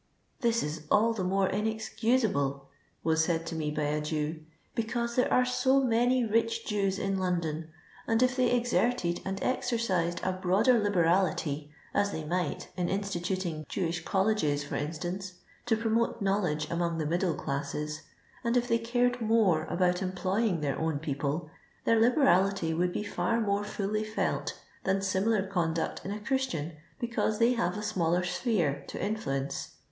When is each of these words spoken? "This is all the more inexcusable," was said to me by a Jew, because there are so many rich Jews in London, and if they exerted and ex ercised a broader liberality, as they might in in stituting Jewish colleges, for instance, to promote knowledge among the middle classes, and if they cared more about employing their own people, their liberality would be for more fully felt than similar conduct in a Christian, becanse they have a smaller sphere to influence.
"This 0.41 0.63
is 0.63 0.87
all 0.89 1.13
the 1.13 1.23
more 1.23 1.47
inexcusable," 1.47 2.67
was 3.03 3.23
said 3.23 3.45
to 3.45 3.55
me 3.55 3.69
by 3.69 3.83
a 3.83 4.01
Jew, 4.01 4.39
because 4.73 5.15
there 5.15 5.31
are 5.31 5.45
so 5.45 5.79
many 5.79 6.25
rich 6.25 6.65
Jews 6.65 6.97
in 6.97 7.19
London, 7.19 7.69
and 8.07 8.23
if 8.23 8.35
they 8.35 8.49
exerted 8.49 9.21
and 9.23 9.37
ex 9.43 9.69
ercised 9.69 10.19
a 10.23 10.33
broader 10.33 10.79
liberality, 10.79 11.69
as 11.93 12.11
they 12.11 12.23
might 12.23 12.69
in 12.75 12.89
in 12.89 13.01
stituting 13.01 13.67
Jewish 13.67 14.03
colleges, 14.03 14.63
for 14.63 14.75
instance, 14.75 15.33
to 15.67 15.77
promote 15.77 16.19
knowledge 16.19 16.67
among 16.71 16.97
the 16.97 17.05
middle 17.05 17.35
classes, 17.35 18.01
and 18.43 18.57
if 18.57 18.67
they 18.67 18.79
cared 18.79 19.21
more 19.21 19.65
about 19.65 20.01
employing 20.01 20.61
their 20.61 20.79
own 20.79 20.97
people, 20.97 21.47
their 21.85 21.99
liberality 21.99 22.73
would 22.73 22.91
be 22.91 23.03
for 23.03 23.39
more 23.39 23.63
fully 23.63 24.03
felt 24.03 24.55
than 24.83 25.03
similar 25.03 25.45
conduct 25.45 26.03
in 26.03 26.09
a 26.09 26.19
Christian, 26.19 26.71
becanse 26.99 27.37
they 27.37 27.53
have 27.53 27.77
a 27.77 27.83
smaller 27.83 28.23
sphere 28.23 28.83
to 28.87 28.99
influence. 28.99 29.73